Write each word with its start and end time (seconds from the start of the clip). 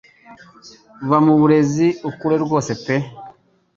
va 1.09 1.17
mu 1.25 1.33
burezi 1.39 1.87
ukure 2.09 2.35
rwose 2.45 2.71
pe 2.83 2.95